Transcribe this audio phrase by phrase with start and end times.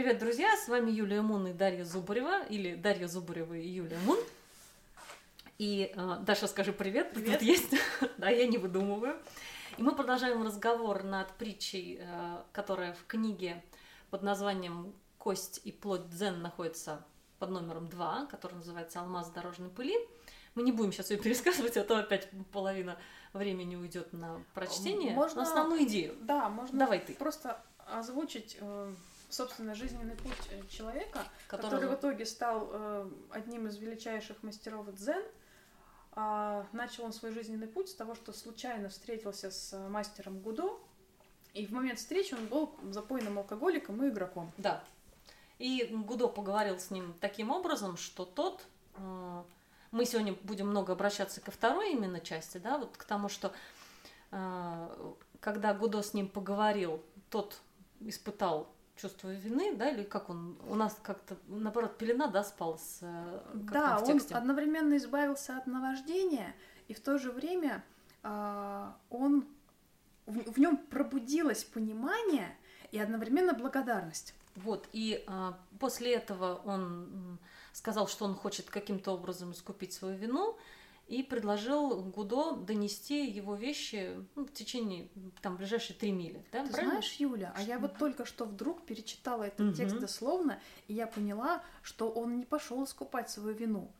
[0.00, 0.56] Привет, друзья!
[0.56, 4.18] С вами Юлия Мун и Дарья Зубарева, или Дарья Зубарева и Юлия Мун.
[5.58, 7.40] И э, Даша, скажи привет, Привет.
[7.40, 7.74] тут есть.
[8.16, 9.18] да, я не выдумываю.
[9.76, 13.62] И мы продолжаем разговор над притчей, э, которая в книге
[14.08, 17.04] под названием «Кость и плоть дзен» находится
[17.38, 19.94] под номером 2, который называется «Алмаз дорожной пыли».
[20.54, 22.96] Мы не будем сейчас ее пересказывать, а то опять половина
[23.34, 25.12] времени уйдет на прочтение.
[25.12, 26.16] Можно- На основную идею.
[26.22, 27.12] Да, можно Давай ты.
[27.12, 28.94] просто озвучить, э,
[29.30, 34.92] собственно, жизненный путь э, человека, Который- который, в итоге стал э, одним из величайших мастеров
[34.94, 35.22] дзен.
[36.12, 40.78] А, начал он свой жизненный путь с того, что случайно встретился с э, мастером Гудо,
[41.54, 44.50] и в момент встречи он был запойным алкоголиком и игроком.
[44.58, 44.82] Да.
[45.58, 48.62] И Гудо поговорил с ним таким образом, что тот...
[48.96, 49.42] э,
[49.92, 53.52] Мы сегодня будем много обращаться ко второй именно части, да, вот к тому, что
[54.32, 57.00] э, когда Гудо с ним поговорил,
[57.30, 57.60] тот
[58.00, 62.98] испытал чувство вины, да, или как он, у нас как-то, наоборот, пелена, да, спала с,
[63.02, 64.34] э, Да, в он тексте.
[64.34, 66.54] одновременно избавился от наваждения,
[66.88, 67.82] и в то же время
[68.22, 69.46] а, он
[70.26, 72.56] в, нем пробудилось понимание
[72.92, 74.34] и одновременно благодарность.
[74.56, 77.38] Вот, и а, после этого он
[77.72, 80.58] сказал, что он хочет каким-то образом искупить свою вину,
[81.10, 85.08] и предложил Гудо донести его вещи ну, в течение
[85.42, 86.44] там ближайшие три мили.
[86.52, 86.92] Да, Ты правильно?
[86.92, 89.74] знаешь, Юля, а я вот только что вдруг перечитала этот Мгм.
[89.74, 93.90] текст дословно, и я поняла, что он не пошел искупать свою вину.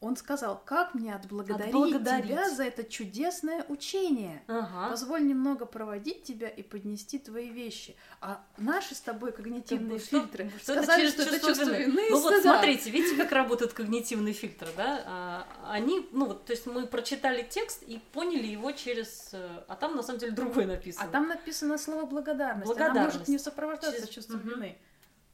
[0.00, 2.26] Он сказал, как мне отблагодарить, Отблагодарить.
[2.26, 4.44] тебя за это чудесное учение.
[4.46, 4.90] Ага.
[4.90, 7.96] Позволь немного проводить тебя и поднести твои вещи.
[8.20, 11.84] А наши с тобой когнитивные что- фильтры что сказали, через что это чувство вины.
[11.90, 15.02] вины и Ну вот смотрите, видите, как работают когнитивные фильтры, да?
[15.04, 19.30] А, Они, ну вот, то есть мы прочитали текст и поняли его через...
[19.32, 21.06] А там на самом деле другое написано.
[21.08, 22.70] А там написано слово благодарность.
[22.70, 23.14] Она Благодарность.
[23.16, 24.48] может не сопровождаться Через- чувством Мгм.
[24.50, 24.78] вины.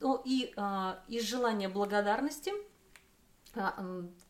[0.00, 2.52] Ну, и а, из желания благодарности,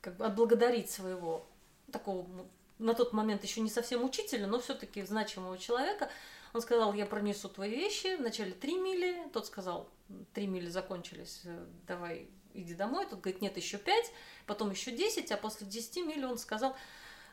[0.00, 1.46] как бы отблагодарить своего
[1.90, 2.46] такого ну,
[2.78, 6.10] на тот момент еще не совсем учителя, но все-таки значимого человека,
[6.52, 9.88] он сказал, я пронесу твои вещи, вначале три мили, тот сказал,
[10.32, 14.10] три мили закончились, э, давай иди домой, тот говорит, нет, еще пять,
[14.46, 16.76] потом еще десять, а после десяти миль он сказал,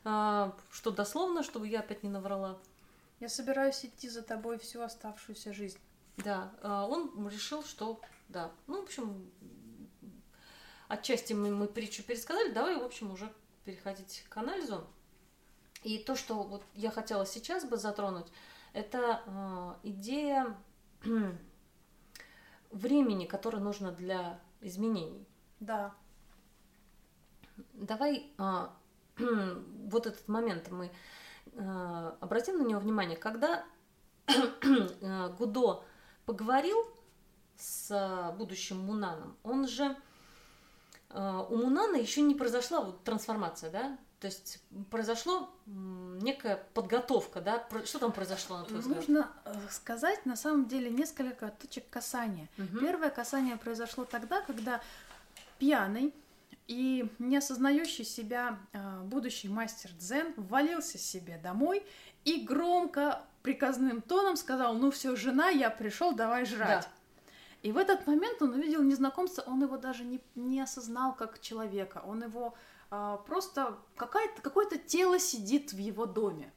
[0.03, 2.59] а, что дословно, чтобы я опять не наврала,
[3.19, 5.77] Я собираюсь идти за тобой всю оставшуюся жизнь.
[6.17, 8.51] Да, а, он решил, что да.
[8.65, 9.31] Ну, в общем,
[10.91, 13.31] отчасти мы, мы притчу пересказали, давай, в общем, уже
[13.63, 14.85] переходить к анализу.
[15.83, 18.27] И то, что вот я хотела сейчас бы затронуть,
[18.73, 20.55] это а, идея
[22.71, 25.25] времени, которое нужно для изменений.
[25.59, 25.95] Да.
[27.73, 28.75] Давай а,
[29.17, 30.91] вот этот момент мы
[31.55, 33.65] а, обратим на него внимание, когда
[34.27, 35.83] а, Гудо
[36.25, 36.77] поговорил
[37.55, 39.95] с будущим Мунаном, он же
[41.49, 43.97] у Мунана еще не произошла вот трансформация, да?
[44.19, 44.61] То есть
[44.91, 47.67] произошло м, некая подготовка, да?
[47.85, 48.97] Что там произошло, на твой взгляд?
[48.97, 52.47] Нужно э, сказать на самом деле несколько точек касания.
[52.57, 52.79] Мгм.
[52.79, 54.79] Первое касание произошло тогда, когда
[55.57, 56.13] пьяный
[56.67, 61.83] и не осознающий себя э, будущий мастер дзен ввалился себе домой
[62.23, 66.83] и громко приказным тоном сказал: "Ну все, жена, я пришел, давай жрать".
[66.83, 66.87] Да.
[67.61, 72.01] И в этот момент он увидел незнакомца, он его даже не, не осознал как человека,
[72.05, 72.55] он его
[72.89, 76.51] а, просто какая-то, какое-то тело сидит в его доме.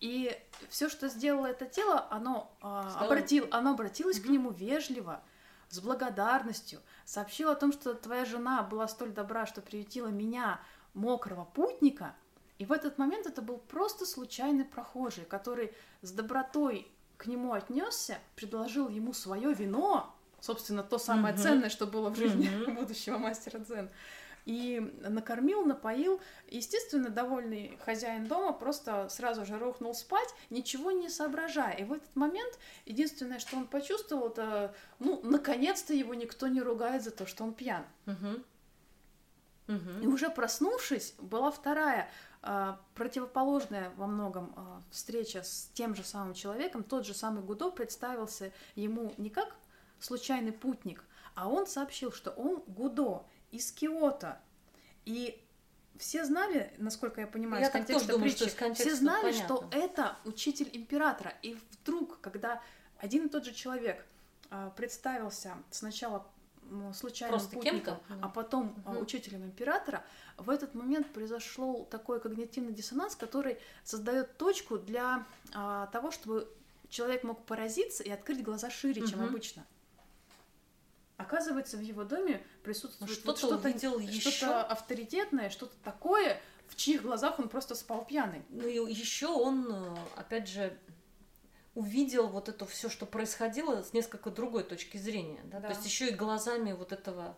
[0.00, 0.36] И
[0.68, 4.32] все, что сделало это тело, оно, а, обратил, оно обратилось к Мгм.
[4.32, 5.22] нему вежливо,
[5.70, 10.60] с благодарностью, сообщило о том, что твоя жена была столь добра, что приютила меня,
[10.94, 12.14] мокрого путника.
[12.58, 15.72] И в этот момент это был просто случайный прохожий, который
[16.02, 21.42] с добротой к нему отнесся, предложил ему свое вино, собственно, то самое Мгм.
[21.42, 22.74] ценное, что было в жизни Мгм.
[22.80, 23.90] будущего мастера дзен,
[24.44, 26.20] и накормил, напоил.
[26.48, 31.74] Естественно, довольный хозяин дома просто сразу же рухнул спать, ничего не соображая.
[31.76, 37.02] И в этот момент единственное, что он почувствовал, это, ну, наконец-то его никто не ругает
[37.02, 37.84] за то, что он пьян.
[38.06, 38.42] Мгм.
[39.66, 40.00] Мгм.
[40.00, 42.08] И уже проснувшись, была вторая
[42.40, 46.84] а, противоположная во многом а, встреча с тем же самым человеком.
[46.84, 49.54] Тот же самый Гудо представился ему не как
[50.00, 51.04] случайный путник,
[51.34, 54.40] а он сообщил, что он Гудо из Киото.
[55.04, 55.42] И
[55.98, 59.32] все знали, насколько я понимаю, Я из контекста думаю, что притчи, из контекста все знали,
[59.32, 59.56] понятно.
[59.56, 61.34] что это учитель императора.
[61.42, 62.62] И вдруг, когда
[62.98, 64.04] один и тот же человек
[64.50, 66.26] а, представился сначала
[66.94, 68.26] случайным Просто путником, кем-то?
[68.26, 68.98] а потом Мгм.
[69.00, 70.04] учителем императора,
[70.36, 76.46] в этот момент произошел такой когнитивный диссонанс, который создает точку для а, того, чтобы
[76.90, 79.28] человек мог поразиться и открыть глаза шире, чем Мгм.
[79.28, 79.66] обычно.
[81.18, 84.30] Оказывается, в его доме присутствует что-то вот что-то, увидел еще.
[84.30, 88.42] что-то авторитетное, что-то такое, в чьих глазах он просто спал пьяный.
[88.50, 90.78] Ну и еще он, э, опять же,
[91.74, 95.40] увидел вот это все, что происходило с несколько другой точки зрения.
[95.44, 95.58] Да?
[95.58, 95.68] Да.
[95.68, 97.36] То есть еще и глазами вот этого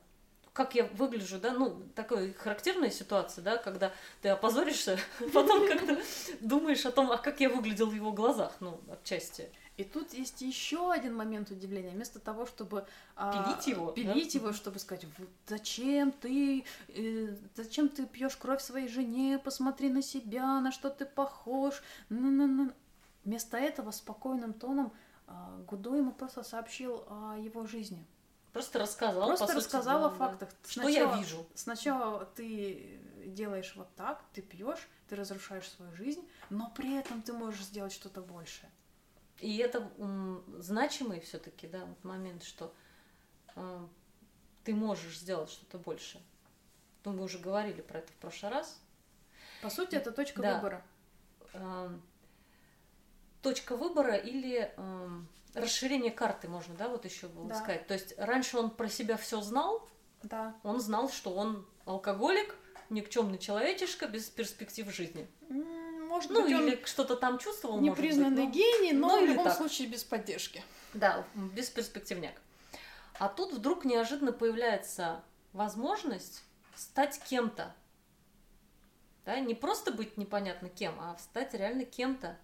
[0.52, 4.98] как я выгляжу, да, ну, такая характерная ситуация, да, когда ты опозоришься,
[5.32, 5.98] потом как-то
[6.40, 9.48] думаешь о том, а как я выглядел в его глазах, ну, отчасти.
[9.80, 11.92] И тут есть еще один момент удивления.
[11.92, 12.86] Вместо того, чтобы
[13.16, 14.38] а, Пилить его, пилить да?
[14.38, 20.02] его, чтобы сказать, «Вот зачем ты, э, зачем ты пьешь кровь своей жене, посмотри на
[20.02, 21.82] себя, на что ты похож.
[22.10, 22.72] Ну-ну-ну».
[23.24, 24.92] Вместо этого спокойным тоном
[25.26, 28.06] а, Гудо ему просто сообщил о его жизни.
[28.52, 30.16] Просто рассказал, просто по сути, рассказал да, о да.
[30.16, 30.48] фактах.
[30.68, 31.46] Что я вижу.
[31.54, 37.32] Сначала ты делаешь вот так, ты пьешь, ты разрушаешь свою жизнь, но при этом ты
[37.32, 38.70] можешь сделать что-то большее.
[39.40, 39.90] И это
[40.58, 42.74] значимый все-таки, да, момент, что
[43.56, 43.86] э,
[44.64, 46.20] ты можешь сделать что-то больше.
[47.04, 48.80] Ну, мы уже говорили про это в прошлый раз.
[49.62, 50.54] По сути, это точка Да.
[50.56, 50.84] выбора.
[51.54, 52.02] Эм,
[53.42, 57.54] точка выбора или эм, расширение карты можно, да, вот еще было Да.
[57.54, 57.86] сказать.
[57.86, 59.88] То есть раньше он про себя все знал,
[60.22, 60.54] Да.
[60.62, 62.54] он знал, что он алкоголик,
[62.90, 65.26] никчемный человечишка без перспектив жизни.
[65.48, 65.79] М,
[66.20, 69.24] Может Ну быть, он или что-то там чувствовал, может быть, непризнанный но- гений, но ну,
[69.24, 69.56] в любом так.
[69.56, 70.62] случае без поддержки.
[70.92, 72.34] Да, бесперспективняк.
[73.18, 75.22] А тут вдруг неожиданно появляется
[75.52, 76.42] возможность
[76.76, 77.74] стать кем-то.
[79.24, 82.36] Да, не просто быть непонятно кем, а стать реально кем-то.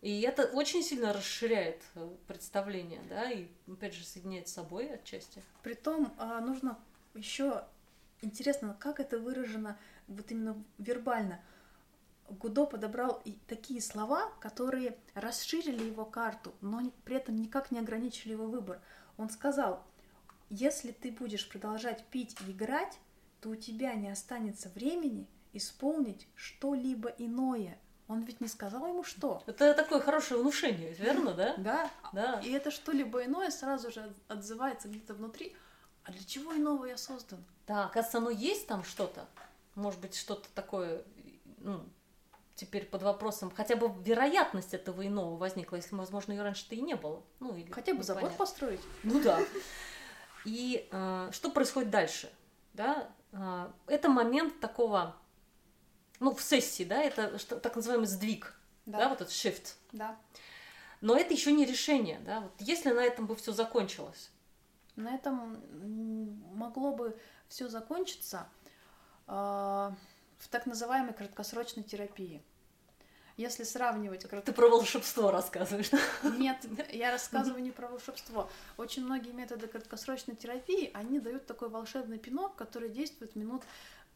[0.00, 5.42] И это очень сильно расширяет э, представление, да, и опять же соединяет с собой отчасти.
[5.62, 6.78] Притом а, нужно
[7.14, 7.64] еще
[8.20, 11.40] интересно, как это выражено вот именно вербально.
[12.28, 18.46] Гудо подобрал такие слова, которые расширили его карту, но при этом никак не ограничили его
[18.46, 18.80] выбор.
[19.16, 19.82] Он сказал,
[20.48, 22.98] если ты будешь продолжать пить и играть,
[23.40, 27.78] то у тебя не останется времени исполнить что-либо иное.
[28.08, 29.42] Он ведь не сказал ему что.
[29.46, 31.54] Это такое хорошее внушение, верно, да?
[31.58, 32.40] Да, Да.
[32.40, 35.54] и это что-либо иное сразу же от- отзывается где-то внутри.
[36.04, 37.42] А для чего иного я создан?
[37.66, 39.26] Да, оказывается, оно есть там что-то.
[39.74, 41.02] Может быть, что-то такое,
[41.58, 41.82] ну,
[42.54, 43.50] теперь под вопросом.
[43.54, 47.22] Хотя бы вероятность этого иного возникла, если, возможно, ее раньше-то и не было.
[47.40, 48.38] Ну, или Хотя бы забор непонятно.
[48.44, 48.80] построить.
[49.02, 49.40] Ну да.
[50.44, 52.30] И э, что происходит дальше?
[52.74, 53.08] Да?
[53.32, 55.16] Э, это момент такого,
[56.20, 58.54] ну, в сессии, да, это что, так называемый сдвиг,
[58.86, 59.08] да.
[59.08, 59.74] вот этот shift.
[59.92, 60.16] да.
[61.00, 62.40] Но это еще не решение, да.
[62.40, 64.30] Вот если на этом бы все закончилось,
[64.96, 65.62] На этом
[66.56, 67.18] могло бы
[67.48, 68.48] все закончиться
[69.26, 69.94] а,
[70.44, 72.42] в так называемой краткосрочной терапии.
[73.36, 74.26] Если сравнивать...
[74.44, 75.90] ты про волшебство рассказываешь.
[76.38, 76.58] Нет,
[76.92, 78.48] я рассказываю не про волшебство.
[78.76, 83.64] Очень многие методы краткосрочной терапии, они дают такой волшебный пинок, который действует минут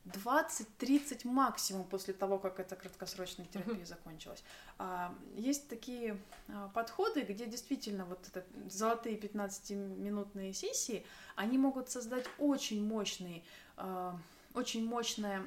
[0.05, 4.45] 20-30 максимум после того, как эта краткосрочная терапия закончилась.
[4.79, 11.05] А, Есть такие а, подходы, где действительно вот это золотые 15-минутные сессии,
[11.35, 13.43] они могут создать очень мощные,
[13.77, 14.17] а,
[14.55, 15.47] очень мощное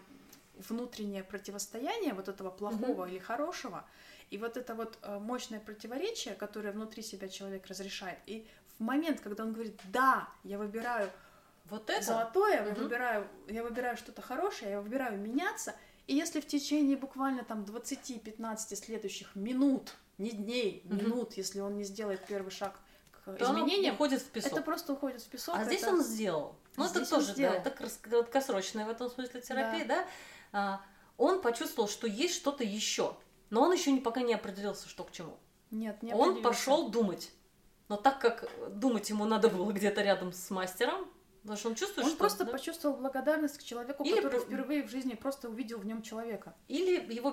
[0.70, 3.86] внутреннее противостояние вот этого плохого или хорошего,
[4.30, 8.48] и вот это вот э, мощное противоречие, которое внутри себя человек разрешает, и
[8.78, 11.10] в момент, когда он говорит, да, я выбираю
[11.66, 12.04] Вот это.
[12.04, 12.84] золотое, я Мгм.
[12.84, 15.76] выбираю, я выбираю что-то хорошее, я выбираю меняться,
[16.08, 20.98] и если в течение буквально там 20-15 следующих минут, не дней, Мгм.
[20.98, 22.80] минут, если он не сделает первый шаг
[23.12, 24.52] к то изменениям, уходит в песок.
[24.54, 25.56] это просто уходит в песок.
[25.58, 26.56] А здесь это- он сделал.
[26.76, 27.54] Ну, это Здесь он тоже, сделал.
[27.54, 30.02] да, это краткосрочная в этом смысле терапия, да.
[30.02, 30.08] А,
[31.18, 33.16] он почувствовал, что есть что-то еще,
[33.50, 35.38] но он еще пока не определился, что к чему.
[35.70, 37.32] Нет, не он пошел думать.
[37.88, 41.08] Но так как думать ему надо было где-то рядом с мастером,
[41.42, 42.20] потому что он чувствует, Он что...
[42.20, 46.02] просто да, почувствовал благодарность к человеку, Или который впервые в жизни просто увидел в нем
[46.02, 46.54] человека.
[46.68, 47.32] Или его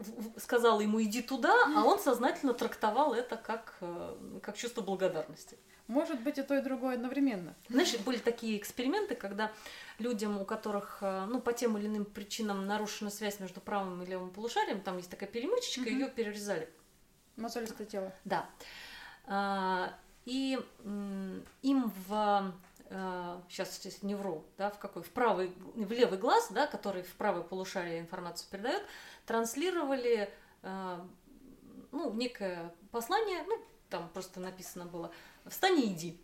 [0.00, 5.56] в- сказало ему иди туда, а он сознательно трактовал это как, э, как чувство благодарности.
[5.86, 7.54] Может быть и то, и другое одновременно.
[7.68, 9.50] Знаешь, были такие эксперименты, когда
[9.98, 14.06] людям, у которых э, ну, по тем или иным причинам нарушена связь между правым и
[14.06, 15.90] левым полушарием, там есть такая перемычечка, Мгм.
[15.90, 16.68] ее перерезали.
[17.36, 18.12] Мозолистое тело.
[18.24, 18.48] Да.
[19.26, 19.92] А,
[20.26, 20.58] И
[21.62, 22.52] им в
[23.48, 27.14] сейчас, сейчас не вру, да, в какой, в правый, в левый глаз, да, который в
[27.14, 28.82] правое полушарие информацию передает,
[29.26, 30.28] транслировали,
[30.62, 30.98] э,
[31.92, 35.12] ну, некое послание, ну, там просто написано было,
[35.46, 36.20] встань и иди.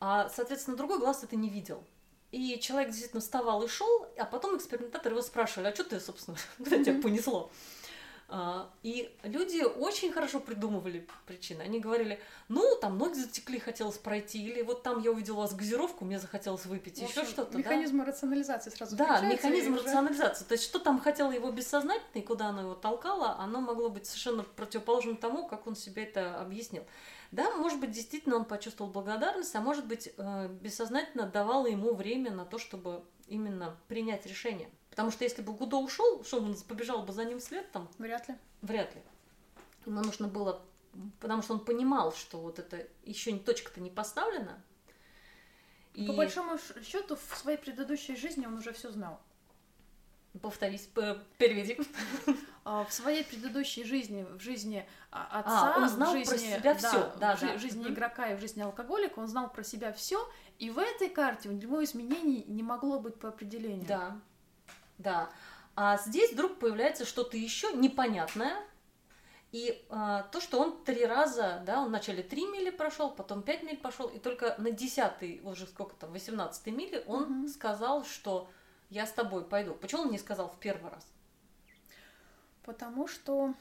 [0.00, 1.82] А, соответственно, другой глаз это не видел.
[2.30, 6.36] И человек действительно вставал и шел, а потом экспериментаторы его спрашивали, а что ты, собственно,
[6.58, 7.44] куда тебя понесло?
[7.44, 7.50] А,
[8.82, 11.62] и люди очень хорошо придумывали причины.
[11.62, 15.54] Они говорили, ну, там ноги затекли, хотелось пройти, или вот там я увидела у вас
[15.54, 17.56] газировку, мне захотелось выпить, еще что-то.
[17.56, 18.06] Механизм да?
[18.06, 20.44] рационализации сразу Да, механизм рационализации.
[20.44, 24.06] То есть, что там хотело его бессознательно, и куда оно его толкало, оно могло быть
[24.06, 26.84] совершенно противоположным тому, как он себе это объяснил.
[27.30, 32.30] Да, может быть, действительно он почувствовал благодарность, а может быть, э, бессознательно давало ему время
[32.30, 34.70] на то, чтобы именно принять решение.
[34.90, 37.88] Потому что если бы Гудо ушел, что он побежал бы за ним вслед там?
[37.98, 38.36] Вряд ли.
[38.62, 39.02] Вряд ли.
[39.86, 40.62] Ему нужно было,
[41.20, 44.62] потому что он понимал, что вот это еще точка-то не поставлена.
[45.94, 46.06] И...
[46.06, 49.20] По большому счету, в своей предыдущей жизни он уже все знал.
[50.42, 50.88] Повторись,
[51.38, 51.78] переведи.
[52.66, 56.38] А, в своей предыдущей жизни, в жизни а, отца, а, он знал в жизни, про
[56.38, 59.92] себя все, да, да, в жизни игрока и в жизни алкоголика, он знал про себя
[59.92, 60.26] все,
[60.58, 63.84] и в этой карте у него изменений не могло быть по определению.
[63.86, 64.18] Да,
[64.96, 65.30] да.
[65.76, 68.56] А здесь вдруг появляется что-то еще непонятное,
[69.52, 73.62] и а, то, что он три раза, да, он вначале три мили прошел, потом пять
[73.62, 77.48] миль пошел, и только на десятый, уже сколько там, восемнадцатой мили он угу.
[77.48, 78.48] сказал, что
[78.94, 79.74] я с тобой пойду.
[79.74, 81.04] Почему он не сказал в первый раз?
[82.62, 83.52] Потому что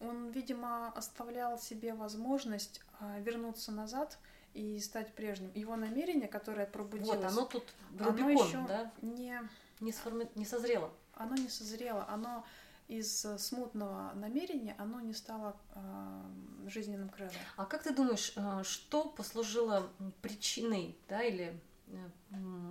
[0.00, 4.18] он, видимо, оставлял себе возможность а, вернуться назад
[4.54, 5.52] и стать прежним.
[5.54, 7.16] Его намерение, которое пробудилось...
[7.16, 8.92] Вот, оно тут Рубикон, оно еще да?
[9.00, 9.40] не...
[9.78, 10.28] Не, сформи...
[10.34, 10.92] не созрело.
[11.14, 12.04] Оно не созрело.
[12.08, 12.44] Оно
[12.88, 16.22] из смутного намерения, оно не стало э,
[16.66, 17.36] жизненным кредом.
[17.56, 19.88] А как ты думаешь, э, что послужило
[20.20, 21.67] причиной, да, или Э,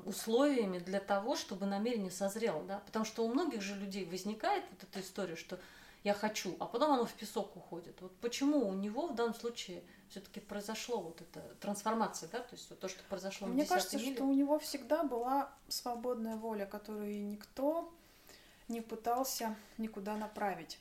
[0.05, 4.83] условиями для того, чтобы намерение созрело, да, потому что у многих же людей возникает вот
[4.83, 5.59] эта история, что
[6.03, 8.00] я хочу, а потом оно в песок уходит.
[8.01, 12.69] Вот почему у него в данном случае все-таки произошло вот эта трансформация, да, то есть
[12.69, 14.15] вот то, что произошло Мне кажется, миле.
[14.15, 17.93] что у него всегда была свободная воля, которую никто
[18.67, 20.79] не пытался никуда направить.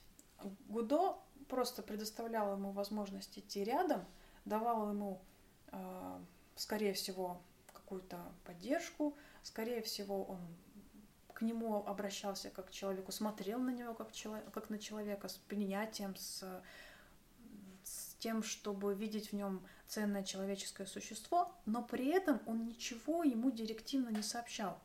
[0.69, 1.17] Гудо
[1.49, 4.05] просто предоставлял ему возможность идти рядом,
[4.45, 5.21] давал ему,
[5.73, 6.21] э,
[6.57, 7.41] скорее всего,
[7.87, 9.17] какую-то поддержку.
[9.43, 10.41] Скорее всего, он
[11.33, 15.37] к нему обращался как к человеку, смотрел на него как, человек, как на человека с
[15.37, 16.43] принятием, с,
[17.85, 23.51] с тем, чтобы видеть в нем ценное человеческое существо, но при этом он ничего ему
[23.53, 24.81] директивно не сообщал.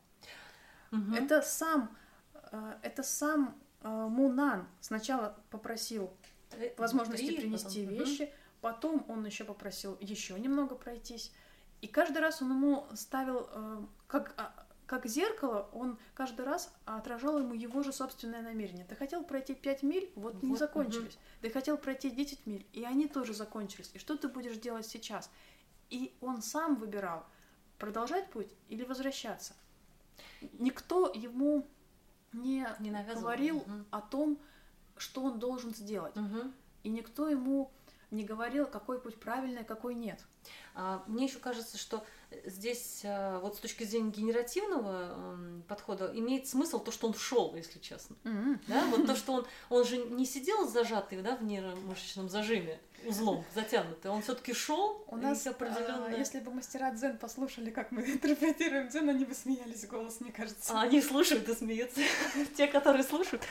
[0.92, 1.14] Угу.
[1.14, 1.96] Это сам,
[2.34, 6.12] э, это сам э, Мунан сначала попросил
[6.52, 11.32] э, возможности принести вещи, потом он еще попросил еще немного пройтись,
[11.82, 14.54] и каждый раз он ему ставил, э, как, а,
[14.86, 18.84] как зеркало, он каждый раз отражал ему его же собственное намерение.
[18.84, 21.14] Ты хотел пройти 5 миль, вот, вот не закончились.
[21.14, 21.20] Угу.
[21.42, 23.90] Ты хотел пройти 10 миль, и они тоже закончились.
[23.94, 25.28] И что ты будешь делать сейчас?
[25.90, 27.26] И он сам выбирал,
[27.78, 29.54] продолжать путь или возвращаться.
[30.60, 31.66] Никто ему
[32.32, 33.84] не, не говорил угу.
[33.90, 34.38] о том,
[34.96, 36.16] что он должен сделать.
[36.16, 36.52] Угу.
[36.84, 37.72] И никто ему
[38.12, 40.24] не говорил, какой путь правильный, какой нет.
[40.74, 42.04] А, мне еще кажется, что
[42.44, 47.78] здесь а, вот с точки зрения генеративного подхода имеет смысл то, что он шел, если
[47.78, 48.16] честно.
[48.24, 48.58] Mm-hmm.
[48.68, 48.84] Да?
[48.86, 54.10] Вот то, что он, он же не сидел зажатый да, в нейромышечном зажиме, узлом затянутый,
[54.10, 55.04] он все-таки шел.
[55.08, 56.14] У нас определенное...
[56.14, 60.32] а, если бы мастера дзен послушали, как мы интерпретируем дзен, они бы смеялись голос, мне
[60.32, 60.72] кажется.
[60.74, 62.00] А они слушают и смеются,
[62.56, 63.42] те, которые слушают.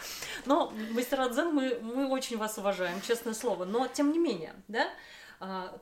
[0.46, 3.66] Но мастера дзен мы, мы очень вас уважаем, честное слово.
[3.66, 4.88] Но тем не менее, да,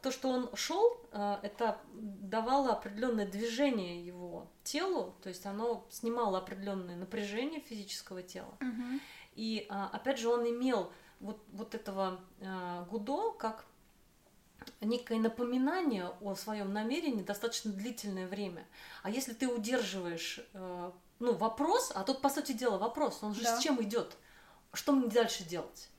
[0.02, 6.38] то, что он шел, а, это давало определенное движение его телу, то есть оно снимало
[6.38, 8.58] определенное напряжение физического тела.
[8.62, 9.00] Угу.
[9.36, 12.22] И а, опять же он имел вот, вот этого
[12.90, 13.66] Гудо как
[14.80, 18.66] некое напоминание о своем намерении достаточно длительное время.
[19.04, 23.58] А если ты удерживаешь ну, вопрос, а тут, по сути дела, вопрос, он же да.
[23.58, 24.16] с чем идет?
[24.72, 25.90] Что мне дальше делать?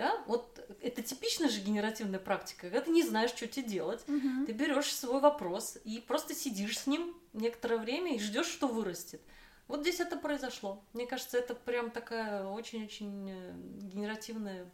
[0.00, 0.18] Да?
[0.26, 4.02] Вот это типичная же генеративная практика, когда ты не знаешь, что тебе делать.
[4.08, 4.46] Угу.
[4.46, 9.20] Ты берешь свой вопрос и просто сидишь с ним некоторое время и ждешь, что вырастет.
[9.68, 10.82] Вот здесь это произошло.
[10.94, 13.52] Мне кажется, это прям такая очень-очень э,
[13.92, 14.70] генеративная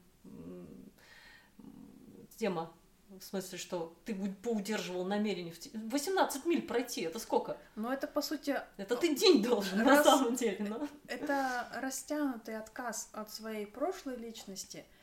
[2.37, 2.73] тема.
[3.09, 4.15] В смысле, что ты
[4.45, 5.53] поудерживал намерение.
[5.75, 7.57] 18 миль пройти, это сколько?
[7.75, 8.61] Ну, это по сути...
[8.77, 10.05] Это ты день должен, Рас...
[10.05, 10.65] на самом деле.
[10.69, 10.89] Но...
[11.09, 14.85] Это растянутый отказ от своей прошлой личности–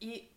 [0.00, 0.30] и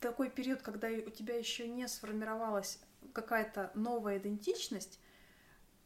[0.00, 2.78] такой период, когда у тебя еще не сформировалась
[3.12, 5.00] какая-то новая идентичность,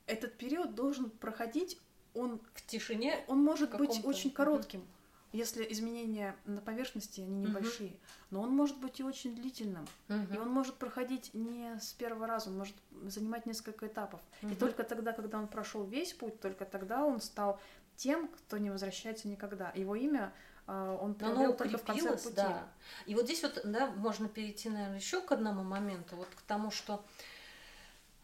[0.06, 1.78] этот период должен проходить,
[2.14, 4.88] он в тишине, он может быть очень коротким, угу.
[5.32, 7.98] если изменения на поверхности они небольшие, угу.
[8.30, 10.34] но он может быть и очень длительным, угу.
[10.34, 12.74] и он может проходить не с первого раза, он может
[13.04, 14.52] занимать несколько этапов, угу.
[14.52, 17.60] и только тогда, когда он прошел весь путь, только тогда он стал
[17.96, 19.70] тем, кто не возвращается никогда.
[19.74, 20.32] Его имя
[20.66, 22.68] а, он Но оно укрепилось, да.
[23.06, 26.70] И вот здесь вот, да, можно перейти, наверное, еще к одному моменту, вот к тому,
[26.70, 27.04] что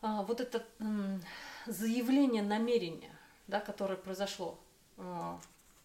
[0.00, 1.21] а, вот это м,
[1.66, 3.14] заявление намерения,
[3.49, 4.59] да, которое произошло,
[4.97, 5.38] а,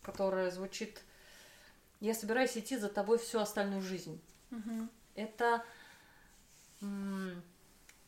[0.03, 1.01] которое звучит
[1.99, 4.21] «Я собираюсь идти за тобой всю остальную жизнь».
[4.51, 4.89] Угу.
[5.15, 5.63] Это
[6.81, 7.41] м,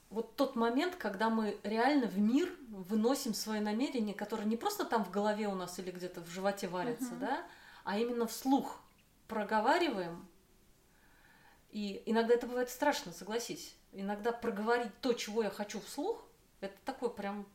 [0.09, 5.03] вот тот момент, когда мы реально в мир выносим свои намерения, которые не просто там
[5.03, 7.19] в голове у нас или где-то в животе варятся, Мгм.
[7.19, 7.43] да,
[7.85, 8.79] а именно вслух
[9.29, 10.27] проговариваем.
[11.71, 13.75] И иногда это бывает страшно, согласись.
[13.93, 16.23] Иногда проговорить то, чего я хочу вслух,
[16.61, 17.45] это такой прям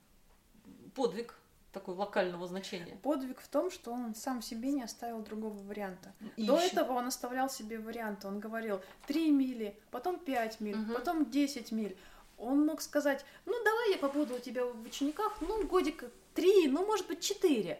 [0.94, 1.36] подвиг
[1.72, 2.96] такой локального значения.
[3.02, 6.12] Подвиг в том, что он сам себе не оставил другого варианта.
[6.36, 8.26] И До ещё- этого он оставлял себе варианты.
[8.26, 10.94] Он говорил 3 мили, потом 5 миль, Мгм.
[10.94, 11.96] потом 10 миль.
[12.38, 16.84] Он мог сказать, ну давай я побуду у тебя в учениках, ну годика 3, ну
[16.86, 17.78] может быть 4.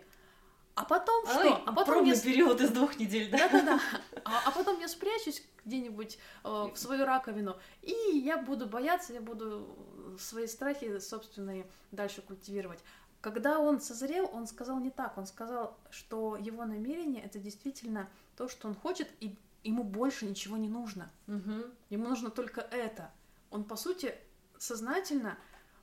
[0.75, 1.63] А потом Ой, что?
[1.67, 2.19] А потом я...
[2.19, 3.39] период из двух недель, да?
[3.39, 3.81] Да-да-да.
[4.25, 9.21] А, а потом я спрячусь где-нибудь э, в свою раковину, и я буду бояться, я
[9.21, 9.77] буду
[10.19, 12.81] свои страхи собственные дальше культивировать.
[13.21, 15.19] Когда он созрел, он сказал не так.
[15.19, 20.57] Он сказал, что его намерение это действительно то, что он хочет, и ему больше ничего
[20.57, 21.11] не нужно.
[21.27, 21.65] Мгм.
[21.91, 23.11] Ему нужно только это.
[23.51, 24.15] Он, по сути,
[24.59, 25.37] сознательно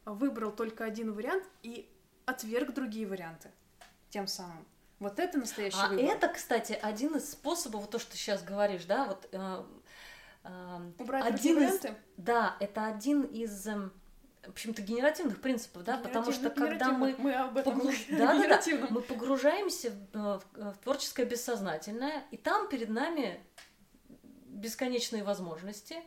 [0.06, 1.88] выбрал только один вариант и
[2.25, 3.51] отверг другие варианты.
[4.10, 4.65] Тем самым.
[5.00, 6.06] Вот это настоящий А выбор.
[6.06, 9.63] это, кстати, один из способов, вот то, что ты сейчас говоришь, да, вот э,
[10.44, 11.82] э, Убрать один из-?
[12.18, 13.94] Да, это один из, эм,
[14.44, 18.48] в общем-то, генеративных принципов, да, потому что когда мы, мы об этом погруж- да, да,
[18.48, 23.39] да, мы погружаемся в, э, в- в творческое бессознательное, и там перед нами
[24.48, 25.98] бесконечные возможности,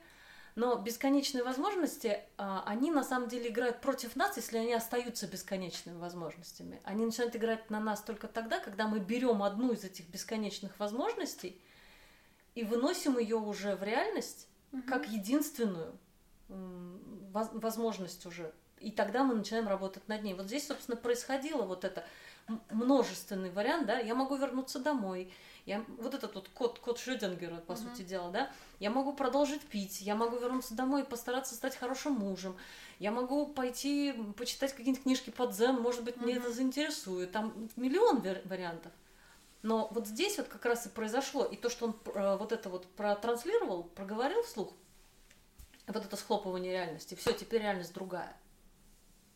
[0.61, 5.97] но бесконечные возможности, а, они на самом деле играют против нас, если они остаются бесконечными
[5.97, 6.83] возможностями.
[6.85, 11.59] Они начинают играть на нас только тогда, когда мы берем одну из этих бесконечных возможностей
[12.55, 14.83] и выносим ее уже в реальность Мгм.
[14.83, 15.97] как единственную
[16.51, 18.53] возможность уже.
[18.81, 20.35] И тогда мы начинаем работать над ней.
[20.35, 22.05] Вот здесь, собственно, происходило вот это
[22.71, 25.33] множественный вариант, да, я могу вернуться домой,
[25.67, 27.83] я, вот этот вот код, код Шрёдингера, по Мгм.
[27.83, 32.15] сути дела, да, я могу продолжить пить, я могу вернуться домой и постараться стать хорошим
[32.15, 32.57] мужем,
[32.99, 36.43] я могу пойти почитать какие-нибудь книжки по дзен, может быть, мне Мгм.
[36.43, 38.93] это заинтересует, там миллион вариантов.
[39.63, 42.71] Но вот здесь вот как раз и произошло, и то, что он э, вот это
[42.71, 44.73] вот протранслировал, проговорил вслух,
[45.87, 48.35] вот это схлопывание реальности, все, теперь реальность другая.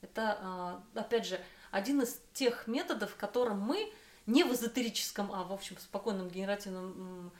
[0.01, 1.41] Это, а, опять же,
[1.75, 3.93] один из тех методов, которым мы
[4.27, 7.33] не в эзотерическом, а в общем спокойном генеративном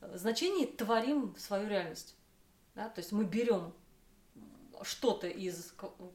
[0.00, 2.16] значении творим свою реальность.
[2.74, 2.88] Да?
[2.88, 3.72] То есть мы берем
[4.82, 5.72] что-то из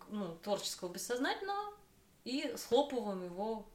[0.09, 1.73] ну, творческого бессознательного
[2.25, 3.65] и схлопываем его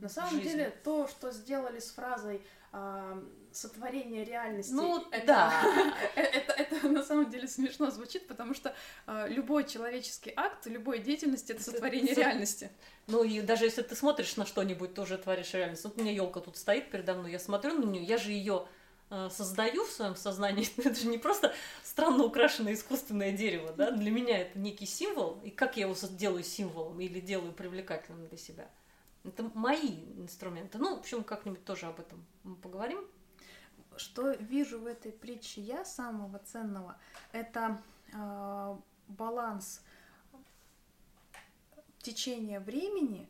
[0.00, 0.44] На самом жизни.
[0.50, 2.40] деле, то, что сделали с фразой
[2.72, 5.62] а, сотворение реальности, Ну, это, да.
[6.16, 8.74] э- это, это на самом деле смешно звучит, потому что
[9.06, 12.70] а, любой человеческий акт, любой деятельности это Это сотворение со- реальности.
[13.06, 15.84] Ну и даже если ты смотришь на что-нибудь, ты уже творишь реальность.
[15.84, 18.66] Вот у меня елка тут стоит передо мной, я смотрю на нее, я же ее
[19.30, 20.68] создаю в своем сознании.
[20.76, 23.90] Это же не просто странно украшенное искусственное дерево, да?
[23.90, 28.36] Для меня это некий символ, и как я его делаю символом или делаю привлекательным для
[28.36, 28.68] себя.
[29.24, 30.78] Это мои инструменты.
[30.78, 32.24] Ну, в общем, как-нибудь тоже об этом
[32.62, 33.04] поговорим.
[33.96, 36.96] Что вижу в этой притче я самого ценного,
[37.32, 37.80] это
[38.14, 39.82] а, баланс
[41.98, 43.28] течения времени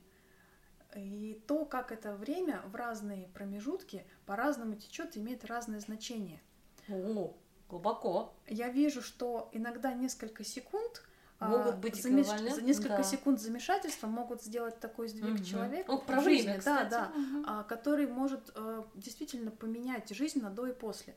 [0.95, 6.41] и то, как это время в разные промежутки по-разному течет, имеет разное значение.
[6.89, 7.35] О,
[7.69, 8.35] глубоко.
[8.47, 11.03] Я вижу, что иногда несколько секунд
[11.41, 13.03] Могут быть замеш- эквивалентны, за несколько да.
[13.05, 15.45] секунд замешательства могут сделать такой сдвиг Мгм.
[15.45, 16.91] человека О, про жизни, время, да, кстати.
[16.91, 17.45] да, Мгм.
[17.47, 21.15] а, который может э, действительно поменять жизнь на до и после.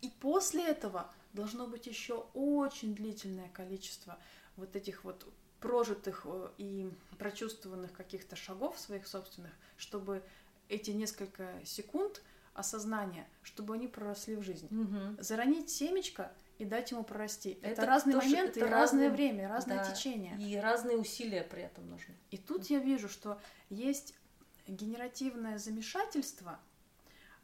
[0.00, 4.16] И после этого должно быть еще очень длительное количество
[4.56, 5.26] вот этих вот
[5.58, 10.22] прожитых э, и прочувствованных каких-то шагов своих собственных, чтобы
[10.68, 12.22] эти несколько секунд
[12.54, 14.68] осознания, чтобы они проросли в жизнь.
[14.70, 15.16] Мгм.
[15.20, 17.52] Заронить семечко и дать ему прорасти.
[17.62, 19.90] Это, Это разный тоже- момент это и разное разные- время, разное да.
[19.92, 20.36] течение.
[20.38, 22.14] И разные усилия при этом нужны.
[22.30, 23.40] И тут я вижу, что
[23.70, 24.14] есть
[24.66, 26.58] генеративное замешательство,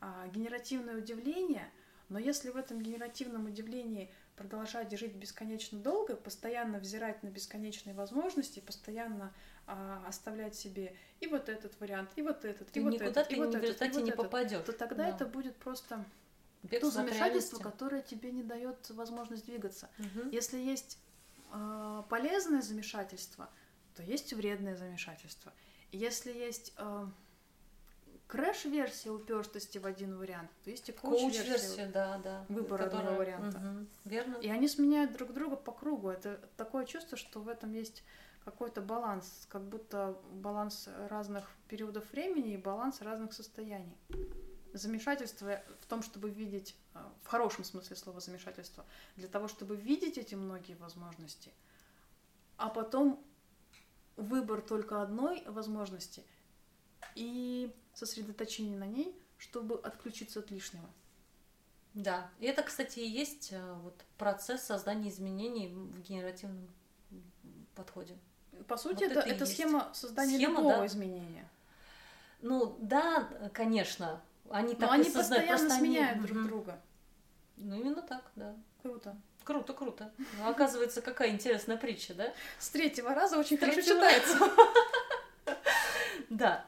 [0.01, 1.71] а, генеративное удивление,
[2.09, 8.61] но если в этом генеративном удивлении продолжать жить бесконечно долго, постоянно взирать на бесконечные возможности,
[8.61, 9.33] постоянно
[9.67, 13.35] а, оставлять себе и вот этот вариант, и вот этот, Ты и вот этот, ты
[13.35, 14.63] и вот этот, и вот не этот, попадешь.
[14.67, 15.09] то тогда Да.
[15.09, 16.05] это будет просто
[16.69, 19.89] то замешательство, которое тебе не дает возможность двигаться.
[19.99, 20.31] Мгм.
[20.31, 20.99] Если есть
[21.53, 23.49] э, полезное замешательство,
[23.95, 25.53] то есть вредное замешательство.
[25.93, 27.07] Если есть э,
[28.27, 32.45] крэш-версия упертости в один вариант, то есть и Коуч-версия, да, да.
[32.49, 33.59] Выбор одного которая- варианта.
[33.59, 34.37] Мгм, Верно.
[34.39, 36.09] И они сменяют друг друга по кругу.
[36.09, 38.03] Это такое чувство, что в этом есть
[38.45, 43.97] какой-то баланс, как будто баланс разных периодов времени и баланс разных состояний.
[44.75, 48.85] Замешательство в том, чтобы видеть, э, в хорошем смысле слова замешательство,
[49.15, 51.53] для того, чтобы видеть эти многие возможности,
[52.57, 53.25] а потом
[54.17, 56.25] выбор только одной возможности
[57.15, 60.91] и сосредоточение на ней, чтобы отключиться от лишнего.
[61.95, 62.29] Да.
[62.41, 66.69] И это, кстати, и есть э, вот процесс создания изменений в генеративном
[67.77, 68.19] подходе.
[68.67, 70.87] По сути, Вот это, это схема создания Схема, любого да.
[70.87, 71.49] изменения.
[72.41, 76.47] Ну да, конечно, они Но так и они создают, постоянно просто они- сменяют друг Мгм.
[76.49, 76.81] друга.
[77.57, 78.55] Ну именно так, да.
[78.83, 79.17] Круто.
[79.45, 80.13] Круто, круто.
[80.39, 82.33] Ну, оказывается, какая интересная притча, да?
[82.59, 84.39] С третьего раза очень хорошо читается.
[86.31, 86.65] Да.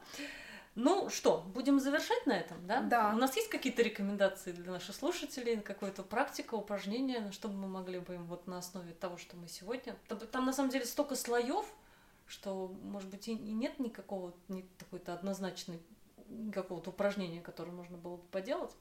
[0.75, 2.81] Ну что, будем завершать на этом, да?
[2.81, 3.09] Да.
[3.13, 7.67] У нас есть какие-то рекомендации для наших слушателей, какая-то практика, упражнения, на что бы мы
[7.67, 9.95] могли бы им вот на основе того, что мы сегодня...
[10.07, 11.65] Там, там на самом деле столько слоев,
[12.27, 15.81] что, может быть, и нет никакого, нет какой-то однозначной
[16.53, 18.75] какого-то упражнения, которое можно было бы поделать.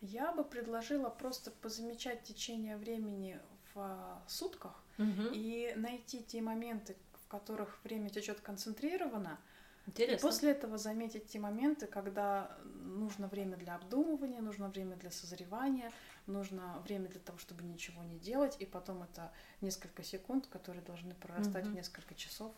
[0.00, 3.40] Я бы предложила просто позамечать течение времени
[3.74, 5.32] в а, сутках Мгм.
[5.34, 9.38] и найти те моменты, в которых время течет концентрированно,
[9.86, 10.28] и Интересно.
[10.28, 15.90] после этого заметить те моменты, когда нужно время для обдумывания, нужно время для созревания,
[16.26, 21.14] нужно время для того, чтобы ничего не делать, и потом это несколько секунд, которые должны
[21.14, 21.72] прорастать Мгм.
[21.72, 22.52] в несколько часов.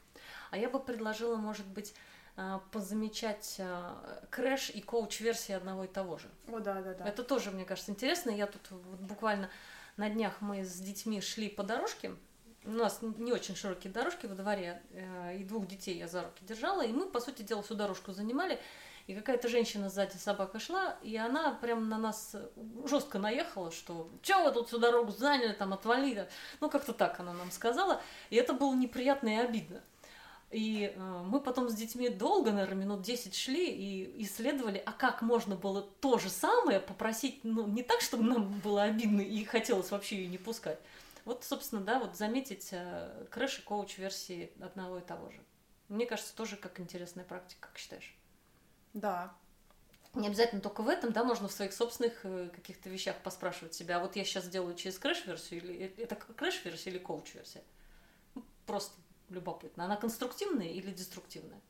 [0.50, 1.94] А я бы предложила, может быть,
[2.72, 6.28] позамечать а, crash и coach-версии одного и того же.
[6.48, 7.06] О, да, да, да.
[7.06, 8.30] Это тоже, мне кажется, интересно.
[8.30, 9.50] Я тут вот буквально
[9.96, 12.12] на днях мы с детьми шли по дорожке.
[12.64, 16.44] У нас не очень широкие дорожки во дворе, э, и двух детей я за руки
[16.44, 18.58] держала, и мы, по сути дела, всю дорожку занимали.
[19.06, 22.36] И какая-то женщина сзади с собакой шла, и она прям на нас
[22.84, 26.28] жестко наехала, что «Чё вы тут всю дорогу заняли, там, отвали?»
[26.60, 29.80] Ну, как-то так она нам сказала, и это было неприятно и обидно.
[30.50, 35.22] И э, мы потом с детьми долго, наверное, минут 10 шли и исследовали, а как
[35.22, 39.92] можно было то же самое попросить, ну, не так, чтобы нам было обидно и хотелось
[39.92, 40.80] вообще ее не пускать.
[41.24, 45.40] Вот, собственно, да, вот заметить э, крэш и коуч версии одного и того же.
[45.88, 48.16] Мне кажется, тоже как интересная практика, как считаешь?
[48.92, 49.32] Да,
[50.14, 53.98] Не обязательно только в этом, да, можно в своих собственных э, каких-то вещах поспрашивать себя,
[53.98, 57.62] а вот я сейчас делаю через crash-версию, или э, это crash-версия или coach-версия?
[58.34, 58.96] Ну, Просто
[59.30, 59.84] любопытно.
[59.84, 61.60] Она конструктивная или деструктивная?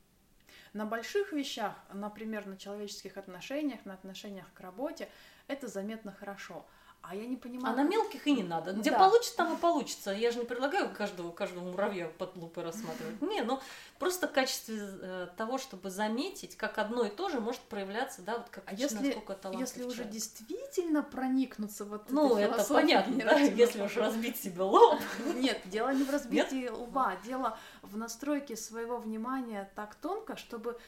[0.72, 5.08] На больших вещах, например, на человеческих отношениях, на отношениях к работе,
[5.48, 6.64] это заметно хорошо.
[7.02, 7.74] А я не понимаю...
[7.74, 8.72] А на мелких и не надо.
[8.72, 8.98] Где Да.
[8.98, 10.10] получится, там и получится.
[10.12, 13.20] Я же не предлагаю каждого, каждого муравья под лупой рассматривать.
[13.22, 13.58] Не, ну
[13.98, 18.38] просто в качестве э, того, чтобы заметить, как одно и то же может проявляться, да,
[18.38, 20.12] вот как А если, насколько талантлив если уже человек.
[20.12, 25.00] действительно проникнуться вот Ну, это понятно, да, если уж разбить себе лоб.
[25.36, 30.78] Нет, дело не в разбитии лба, дело в настройке своего внимания так тонко, чтобы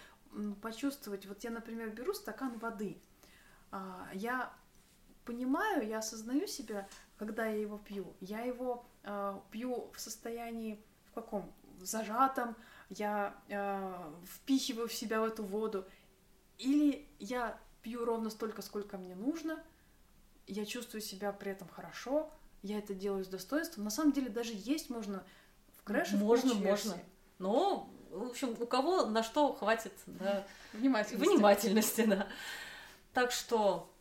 [0.60, 1.26] почувствовать.
[1.26, 2.98] Вот я, например, беру стакан воды.
[3.70, 4.52] А, Я
[5.24, 8.14] понимаю, я осознаю себя, когда я его пью.
[8.20, 11.52] Я его а, пью в состоянии в каком?
[11.78, 12.56] В зажатом,
[12.88, 15.86] я а, впихиваю в себя в эту воду.
[16.58, 19.62] Или я пью ровно столько, сколько мне нужно,
[20.46, 22.30] я чувствую себя при этом хорошо,
[22.62, 23.84] я это делаю с достоинством.
[23.84, 25.24] На самом деле даже есть можно
[25.78, 26.88] в crash е, в Можно, coach-версии.
[26.88, 27.02] можно.
[27.38, 31.28] Ну, в общем, у кого на что хватит да, Внимательности.
[31.28, 32.28] внимательности, да.
[33.12, 33.91] Так что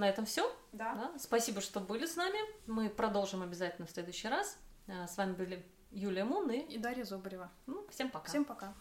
[0.00, 0.50] на этом все.
[0.72, 0.94] Да.
[0.94, 2.38] Да, Спасибо, что были с нами.
[2.66, 4.58] Мы продолжим обязательно в следующий раз.
[4.88, 7.50] А, С вами были Юлия Мун и И Дарья Зубарева.
[7.66, 8.28] ну, всем пока.
[8.28, 8.74] Всем пока.